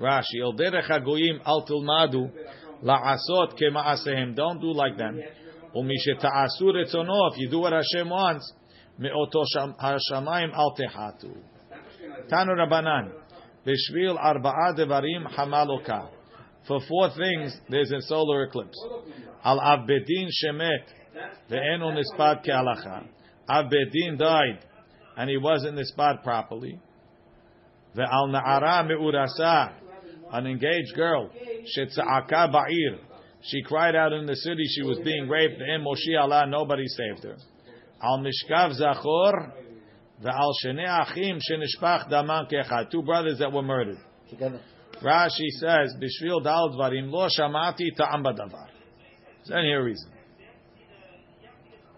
[0.00, 2.26] Rashi, אל דרך הגויים אל תלמדו,
[2.82, 4.34] לעשות כמעשיהם.
[4.34, 5.14] Don't do like them.
[5.74, 8.60] ומשתעשו רצונו, if you do what Hashem wants,
[8.98, 9.42] מאותו
[9.80, 11.28] השמיים אל תחתו.
[12.28, 13.08] תנו רבנן,
[13.66, 16.00] בשביל ארבעה דברים חמלוקה.
[16.67, 18.77] For four things, there's a solar eclipse.
[19.43, 20.85] Al Abedin Shemet,
[21.49, 23.07] the ve'enu nispat ke'alacha.
[23.47, 24.59] Abedin died,
[25.15, 26.79] and he wasn't nispat properly.
[27.95, 29.73] Ve'al na'ara me'urasa,
[30.31, 31.29] an engaged girl,
[31.77, 32.97] shetza'aka ba'ir.
[33.43, 37.25] She cried out in the city she was being raped, ve'en Moshi Allah, nobody saved
[37.25, 37.37] her.
[38.01, 39.51] Al mishkav zachor,
[40.23, 42.89] ve'al shenei achim shenishpach daman ke'echad.
[42.89, 43.99] Two brothers that were murdered.
[44.31, 44.59] Together.
[45.01, 48.69] Rashi says, "Bishvil dal dvarim lo shamati ta'am badavar."
[49.43, 50.11] Is there any reason?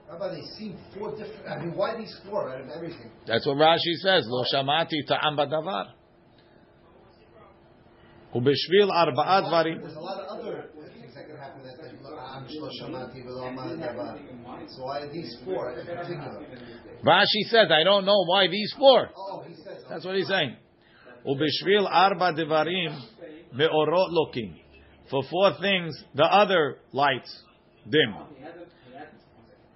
[0.09, 1.47] Rabbi, they seem four different.
[1.47, 3.11] I mean, why these four out of everything?
[3.25, 4.25] That's what Rashi says.
[4.27, 5.91] Lo shamati ta'am badavar.
[8.33, 9.81] Ubishvil arba'a dvarim.
[9.81, 13.25] There's a lot of other things that can happen that that ah, "I'm shlo shamati
[13.25, 16.45] v'lo amad davar." So why these four in particular?
[17.03, 19.83] Rashi says, "I don't know why these four." Oh, he says.
[19.89, 20.57] That's what he's saying.
[21.27, 22.99] Ubishvil arba devarim
[23.53, 24.55] me'orot lokim.
[25.09, 27.43] For four things, the other lights
[27.89, 28.15] dim.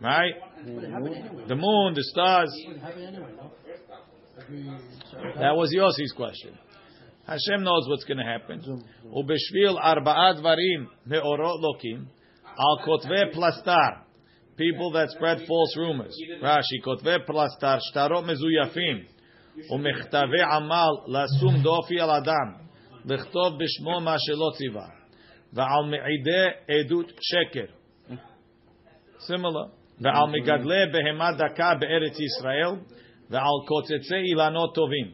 [0.01, 0.33] Right?
[0.65, 2.49] The moon, the stars.
[5.39, 6.57] That was Yossi's question.
[7.27, 8.83] Hashem knows what's going to happen.
[9.05, 12.05] Ubeshvil arba'at varim me'orot lokim
[12.57, 13.99] al kotve plastar.
[14.57, 16.15] People that spread false rumors.
[16.41, 19.05] Rashi kotve plastar shtarot mezuyafim
[19.70, 22.66] ומכתבי עמל לשום דופי על אדם
[23.04, 24.86] לכתוב בשמו מה שלא ציווה
[25.52, 27.72] ועל מעידי עדות שקר.
[29.18, 29.76] Similar.
[30.00, 32.80] ועל מגדלי בהמה דקה בארץ ישראל
[33.30, 35.12] ועל קוצצי אילנות טובים.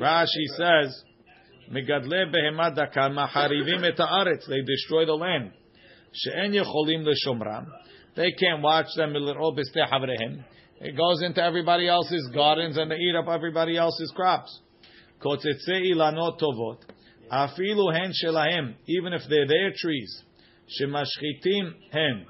[0.00, 1.06] Rashi says,
[1.68, 5.56] מגדלי בהמה דקה מחריבים את הארץ, they destroy the land.
[6.12, 7.64] שאין יכולים לשומרם,
[8.14, 10.38] they can't watch them מלראות בשדה חבריהם.
[10.80, 14.62] It goes into everybody else's gardens and they eat up everybody else's crops.
[15.18, 16.84] קוצצי אילנות טובות,
[17.28, 20.24] אפילו הן שלהם, even if they're their trees,
[20.66, 22.24] שמשחיתים הם,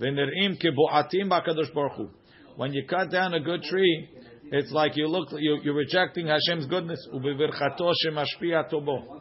[0.00, 2.08] ונראים כבועטים בקדוש ברוך הוא.
[2.56, 4.08] When you cut down a good tree,
[4.52, 6.98] it's like you look, you, you're rejecting Hashem's goodness.
[7.12, 9.20] ובברכתו שמשפיע טובו.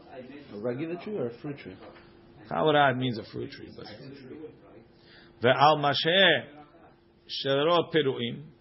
[0.54, 1.76] A regular tree or a fruit tree?
[2.50, 3.70] Chavarad means a fruit tree.
[3.78, 3.88] But
[5.42, 6.62] ועל משהה
[7.28, 8.55] שרות פירואים.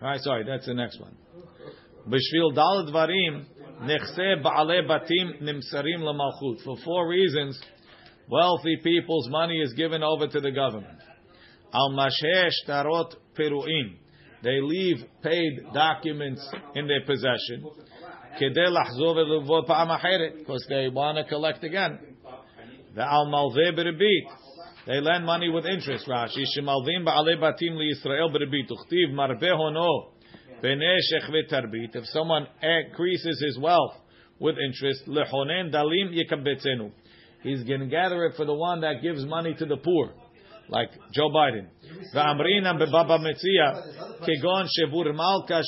[0.00, 1.16] Right, sorry, that's the next one.
[2.08, 3.46] Bishvil Dal Dvarim,
[3.82, 7.58] Nechse Ba'ale Batim Nimsarim For four reasons,
[8.28, 10.98] wealthy people's money is given over to the government.
[11.72, 13.96] Al Mashesh Tarot Peruim.
[14.42, 17.64] They leave paid documents in their possession.
[18.38, 18.54] Because
[20.68, 21.98] they want to collect again.
[22.96, 23.74] Malveh
[24.86, 26.06] they lend money with interest.
[26.06, 30.12] Rashi shemalvim ba'ale batim liYisrael b'ribit uchtiv marbehono.
[30.62, 33.94] If someone increases his wealth
[34.38, 36.92] with interest, dalim yekabetzenu.
[37.42, 40.14] He's going to gather it for the one that gives money to the poor,
[40.68, 41.66] like Joe Biden.
[42.14, 43.82] Bebaba metzia
[44.22, 45.62] kegon shevur malka.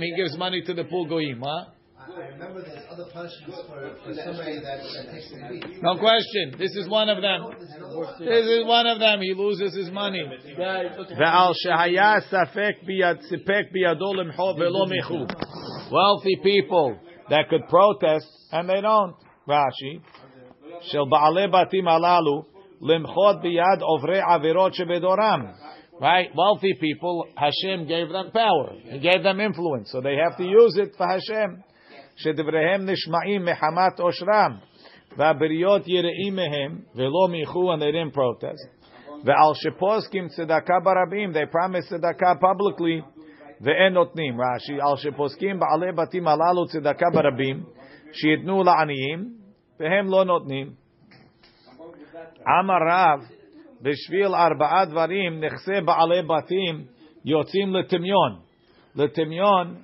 [0.00, 1.42] He gives money to the poor goyim.
[1.44, 1.64] Huh?
[2.03, 5.83] I, I remember there's other punishments for, for somebody that, that takes the beat.
[5.83, 6.55] No question.
[6.57, 7.51] This is one of them.
[8.19, 9.21] This is one of them.
[9.21, 10.23] He loses his money.
[11.17, 15.25] ועל שהיה ספק ביד, סיפק בידו למחו ולא מיחו.
[15.91, 16.97] Wealthy people
[17.29, 19.13] that could protest and they don't.
[19.49, 19.99] רש"י,
[20.81, 22.43] של בעלי בתים הללו
[22.81, 25.45] למחות ביד עוברי עבירות שבדורם.
[25.99, 26.29] Right?
[26.33, 28.71] Wealthy people, Hashem gave them power.
[28.83, 29.91] He gave them influence.
[29.91, 31.61] So they have to use it for Hashem.
[32.15, 34.51] שדבריהם נשמעים מחמת עושרם.
[35.17, 38.79] והבריות יראים מהם ולא מיחו and they didn't protest.
[39.25, 43.19] ועל שפוסקים צדקה ברבים, they promised צדקה publicly,
[43.61, 44.41] ואין נותנים.
[44.41, 47.63] רש"י, על שפוסקים בעלי בתים הללו צדקה ברבים,
[48.11, 49.29] שייתנו לעניים,
[49.79, 50.67] והם לא נותנים.
[52.41, 53.19] אמר רב,
[53.81, 56.85] בשביל ארבעה דברים, נכסי בעלי בתים
[57.25, 58.35] יוצאים לטמיון.
[58.95, 59.75] לטמיון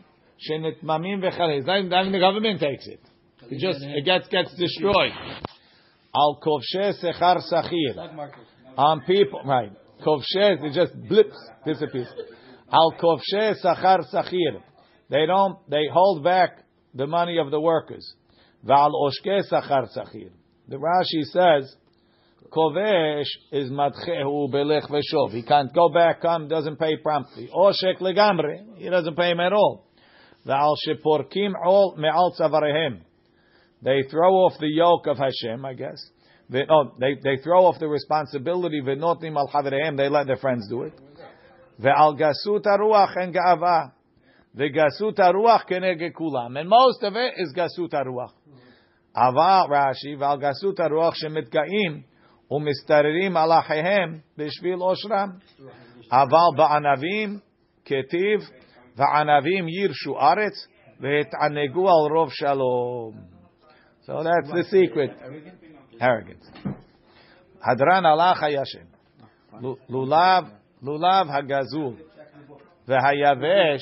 [0.48, 1.58] shenetmamim v'chalei.
[1.58, 3.00] It's not the government takes it.
[3.50, 5.12] It just it gets gets destroyed.
[6.14, 7.96] Al kovshe sechar sachir.
[8.76, 9.72] On um, people, right?
[10.04, 12.08] Kovshe, it just blips, disappears.
[12.72, 14.62] Al kovshe sechar sachir.
[15.08, 15.58] They don't.
[15.68, 18.14] They hold back the money of the workers.
[18.64, 20.30] V'al oshke sechar sachir.
[20.68, 21.74] The Rashi says.
[22.50, 25.30] Kovesh is matchehu belech v'shov.
[25.30, 27.48] He can't go back, come, doesn't pay promptly.
[27.54, 29.86] Oshek legamre, he doesn't pay him at all.
[30.44, 33.00] Val sheporkim all me'al tzavarehem.
[33.82, 36.10] They throw off the yoke of Hashem, I guess.
[36.50, 38.80] They, oh, they, they throw off the responsibility.
[38.80, 39.18] Al.
[39.18, 40.92] They let their friends do it.
[41.80, 43.92] Ve'al gasut haruach and ga'ava.
[44.56, 46.58] Ve'gasut haruach kenege kulam.
[46.58, 48.32] And most of it is gasut haruach.
[49.16, 52.04] Ava Rashi ve'al gasut haruach shemitgaim
[52.50, 55.40] umistarerim alachehem b'shvil oshram.
[56.12, 57.40] Aval ba'anavim
[57.88, 58.42] ketiv
[58.98, 60.66] va'anavim yirshu aretz
[61.00, 63.14] ve'et'anegu al rov shalom.
[64.06, 65.10] So that's the secret.
[66.00, 66.46] Arrogance.
[67.66, 68.86] Hadran Allah Hayashem.
[69.90, 70.50] Lulav,
[70.82, 71.96] lulav hagazul.
[72.88, 73.80] V'hayavesh.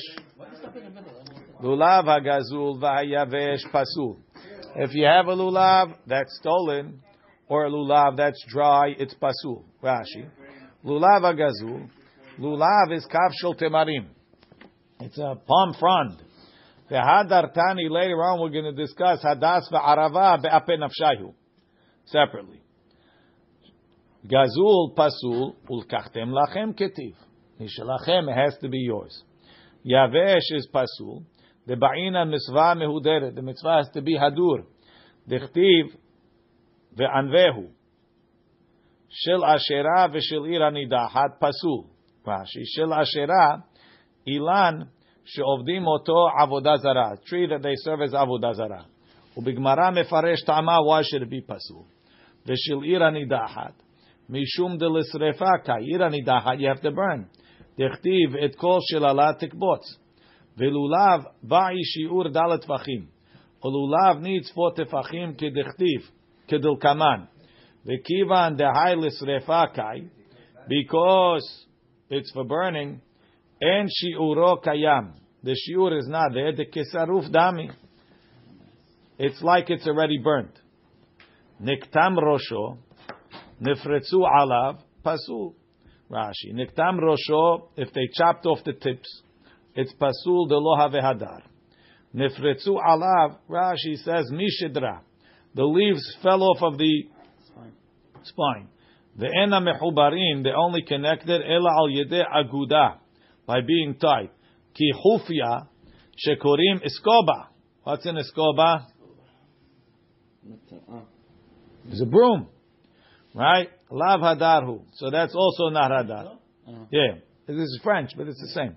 [1.63, 4.17] Lulav hagazul v'hayavesh pasul.
[4.75, 7.01] If you have a lulav that's stolen,
[7.47, 9.63] or a lulav that's dry, it's pasul.
[9.81, 10.29] Rashi.
[10.85, 11.89] Lulav hagazul.
[12.39, 14.05] Lulav is kavshel temarim.
[15.01, 16.21] It's a palm frond.
[16.89, 21.33] The hadar tani later on we're going to discuss hadas va'arava be'ape nafshayu
[22.05, 22.61] separately.
[24.27, 27.13] Gazul pasul ulkachtem lachem ketiv.
[27.61, 29.23] Nishalachem has to be yours.
[29.85, 31.23] Yavesh is pasul.
[31.65, 33.35] The ba'ina mitzvah mehuderet.
[33.35, 34.65] The mitzvah has to be hadur.
[35.29, 35.95] Dechtiv
[36.97, 37.69] ve'anvehu.
[39.09, 41.87] Shel ashera v'shel ira nidahat pasul.
[42.25, 42.63] Rashi.
[42.65, 43.63] Shel ashera
[44.26, 44.86] ilan
[45.24, 47.16] she'ovdim oto avodah zara.
[47.26, 48.84] Tree that they serve as avodah zara.
[49.36, 51.84] ובגמרא מפרש טעמה, why should it be pasul?
[52.46, 53.82] ושל עיר הנידחת,
[54.28, 57.24] משום דלשרפה כעיר הנידחת, you have to burn.
[57.78, 60.00] דכתיב את כל שללה תקבוץ.
[60.58, 63.06] ולולב באי שיעור דל טפחים.
[63.64, 66.10] ולולב needs four טפחים כדכתיב,
[66.48, 67.24] כדלקמן.
[67.86, 70.00] וכיוון דהי לשרפה קאי,
[70.68, 71.66] because
[72.10, 73.00] it's for burning,
[73.61, 75.13] En shi'uro kayam.
[75.43, 76.53] The shi'ur is not there.
[76.53, 77.71] The kisaruf dami.
[79.17, 80.57] It's like it's already burnt.
[81.61, 82.77] Niktam rosho.
[83.61, 84.79] Nifretzu alav.
[85.03, 85.55] Pasul.
[86.09, 86.53] Rashi.
[86.53, 87.67] Niktam rosho.
[87.75, 89.23] If they chopped off the tips,
[89.75, 91.41] it's pasul de loha vehadar.
[92.15, 93.39] Nifretzu alav.
[93.49, 95.01] Rashi says mishidra.
[95.53, 97.03] The leaves fell off of the
[98.23, 98.69] spine.
[99.17, 100.43] The ena mechubarim.
[100.43, 102.99] They only connected ela al yedeh agudah
[103.49, 104.29] by being tied.
[104.75, 105.67] Ki hufya,
[106.23, 107.47] shekorim iskoba.
[107.81, 108.85] What's in iskoba?
[111.87, 112.47] It's a broom,
[113.33, 113.69] right?
[113.89, 114.83] Lav hadarhu.
[114.93, 116.37] So that's also not hadar.
[116.91, 117.15] Yeah,
[117.47, 118.75] this is French, but it's the same.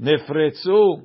[0.00, 1.02] Nifretzu,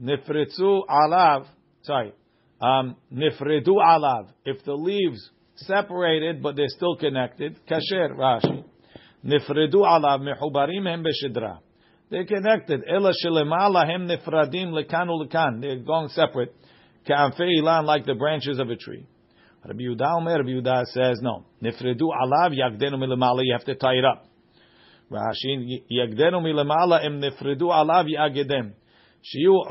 [0.00, 1.46] nifretzu alav.
[1.82, 2.12] Sorry,
[2.60, 4.28] um, alav.
[4.44, 8.62] If the leaves separated but they're still connected, kasher Rashi.
[9.26, 11.58] Nifredu alav mehubarim hem beshidra.
[12.14, 12.84] They're connected.
[12.88, 15.60] Ela shelemala hem nifradim lekan ulekan.
[15.60, 16.54] They're going separate.
[17.08, 19.04] Ka'anfe ilan like the branches of a tree.
[19.64, 21.44] Rabbi Yehuda Omer, Rabbi Yehuda says no.
[21.60, 23.40] Nifredu alav yagdenu milamala.
[23.42, 24.26] You have to tie it up.
[25.10, 28.74] Rashi yagdenu milamala im nifredu alav yagedem.
[29.24, 29.64] Shiu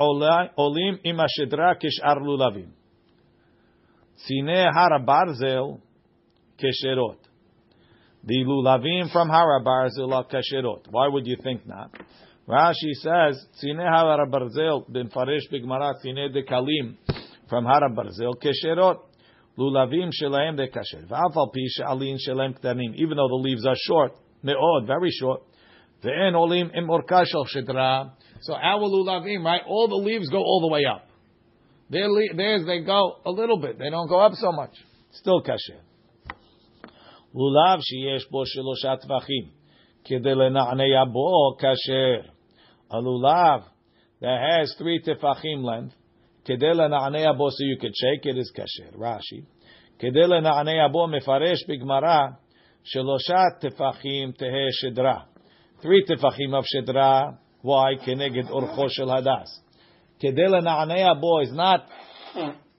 [0.57, 2.71] olim im ashedra kishar lulavim.
[4.19, 5.79] Tzine harabarzel
[6.61, 7.19] kesherot.
[8.25, 10.87] The lulavim from harabarzel are kesherot.
[10.89, 11.95] Why would you think not?
[12.47, 16.97] Rashi says tzine harabarzel bin farish bigmara tzine dekalim
[17.47, 18.99] from Hara harabarzel kesherot.
[19.57, 21.07] Lulavim shelaim de kasher.
[21.07, 22.95] V'afal pi she'alin shelaim ktanim.
[22.95, 25.41] Even though the leaves are short, me'od, very short.
[26.03, 28.11] Ve'en olim im orka shel shedra.
[28.41, 29.61] So our lulavim, right?
[29.65, 31.07] All the leaves go all the way up.
[31.89, 33.77] Their theirs they go a little bit.
[33.79, 34.71] They don't go up so much.
[35.11, 35.79] Still kasher.
[37.33, 39.51] Lulav sheyesh bo shelosha tvachim.
[40.04, 42.30] כדי לנענע בו kasher.
[42.90, 43.62] A lulav
[44.20, 45.94] that has three tefachim length,
[46.44, 48.96] כדי לנענע בו, so you could shake it, is kasher.
[48.96, 49.44] Rashi.
[49.98, 52.20] כדי לנענע בו מפרש בגמרא,
[52.84, 55.20] שלושה טפחים תהא שדרה.
[55.80, 57.22] Three טפחים of שדרה,
[57.64, 58.04] why?
[58.04, 59.64] כנגד אורכו של הדס.
[60.20, 61.80] כדי לנענע בו is not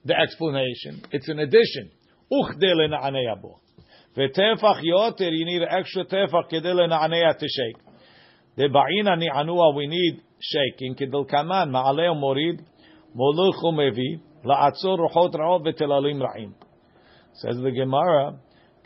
[0.08, 2.00] the explanation, it's an addition.
[2.32, 3.63] וכדי לנענע בו.
[4.18, 7.82] וטפח יותר, you need an extra טפח כדי לנענע to shake.
[8.58, 12.62] דבעינא נענוע, we need shaking, כדלקמן, מעלה ומוריד,
[13.16, 16.52] מולך ומביא, לעצור רוחות רעות ותללים רעים.
[17.34, 18.34] Says the Gemara,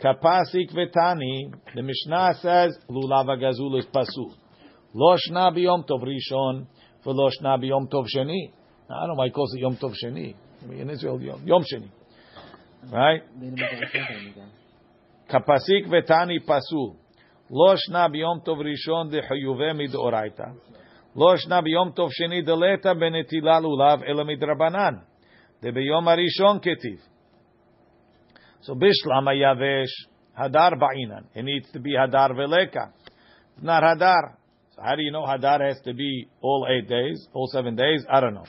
[0.00, 1.52] Kapasik vetani.
[1.74, 4.32] The Mishnah says lulav gazul is pasul.
[4.92, 6.66] Lo shna biyom tov rishon,
[7.04, 8.52] v'lo shna biyom tov sheni.
[8.88, 10.34] Now, I don't know why he calls it Yom Tov Sheni.
[10.62, 11.90] I mean, in Israel, Yom, Yom Sheni.
[12.92, 13.22] Right?
[15.29, 16.95] Kapasik vetani pasul.
[17.51, 20.53] Shna biyom tov rishon dechayuve midoraita.
[21.15, 25.01] Lo shna biyom tov sheni deleta benetila lulav ela midrabanan.
[25.61, 26.99] De biyom harishon ketiv.
[28.61, 29.95] So bishlam yavesh
[30.37, 31.25] hadar ba'inan.
[31.35, 32.91] It needs to be hadar veleka.
[33.55, 34.35] It's not hadar.
[34.75, 38.05] So how do you know hadar has to be all eight days, all seven days?
[38.11, 38.45] I don't know.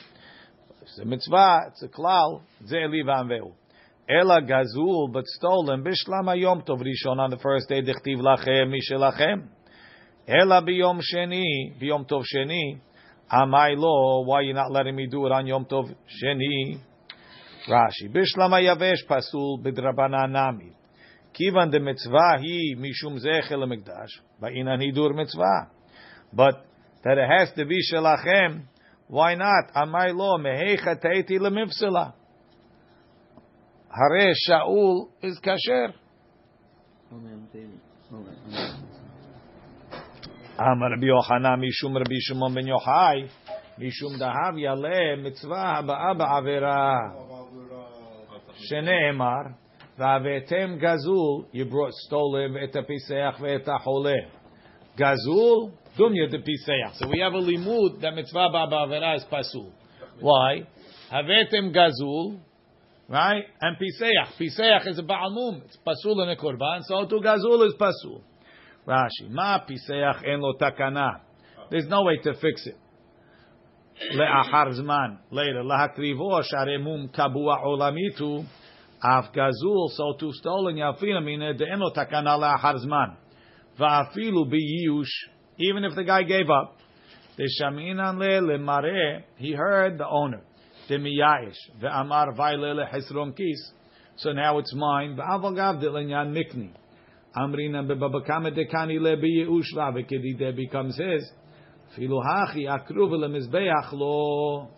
[0.82, 3.52] It's a mitzvah, it's a klal, ze eliva anveu.
[4.10, 9.46] Ela gazul, but stolen, bishlam hayom tov rishon on the first day, dechtiv lachem, mishelachem.
[10.26, 12.80] Ela biyom sheni, biyom tov sheni,
[13.30, 15.94] amai lo, why you not letting me do it on yom tov
[16.24, 16.80] sheni?
[17.68, 20.72] Rashi, bishlam hayavesh pasul bidrabanan nami.
[21.32, 24.10] Kivan de mitzvah hi mishum zechel mikdash,
[24.42, 25.68] ba'inan hidur mitzvah.
[26.32, 26.66] But
[27.04, 28.62] that it has to be shelachem,
[29.06, 29.72] why not?
[29.76, 31.38] Amai lo mehecha teiti.
[33.92, 35.92] Hare Shaul is kasher.
[40.58, 43.28] Rabbi Yochanan mishum Rabbi Shimon ben Yochai
[43.80, 47.14] mishum dahav yale mitzvah haba'a ba'avera
[48.68, 49.56] shene'emar
[49.98, 54.28] va'avetem gazul you brought stolen et hapiseach ve'et ha'choleh
[54.96, 59.72] gazul dunya de piseach so we have a limud that mitzvah ba'avera is pasul.
[60.20, 60.62] Why?
[61.10, 62.38] Havetem gazul
[63.10, 63.44] right?
[63.60, 64.38] And Piseach.
[64.40, 65.62] Piseach is a Ba'almum.
[65.64, 66.80] It's Pasul and a Korban.
[66.84, 68.22] So to Gazul is Pasul.
[68.86, 69.28] Rashi.
[69.28, 71.20] Ma Piseach en lo takana.
[71.70, 72.78] There's no way to fix it.
[74.14, 75.18] Le'achar zman.
[75.30, 75.62] Later.
[75.64, 78.46] Lahakrivo sharemum kabua olamitu.
[79.02, 79.88] Af Gazul.
[79.90, 83.16] So to stolen mine de en lo takana le'achar zman.
[83.78, 85.10] Va'afilu biyush.
[85.58, 86.76] Even if the guy gave up.
[87.36, 89.24] The shaminan le lemare.
[89.36, 90.42] He heard the owner.
[90.90, 92.28] Demiyayish ve'amar
[92.92, 93.72] hesron kis.
[94.16, 95.16] So now it's mine.
[95.16, 96.70] Ve'avagav delenyan mikni.
[97.36, 101.32] Amrina bebabakame dekani le biyeush va'vekedide becomes his.
[101.96, 104.68] Filu hachi akruv lemizbeach lo.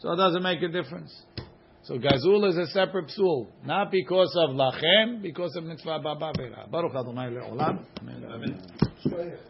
[0.00, 1.12] So it doesn't make a difference.
[1.88, 6.66] So Gazul is a separate psul, not because of lachem, because of mitzvah baba vera.
[6.70, 7.82] Baruch Adonai le'olam.
[8.02, 9.48] Amen.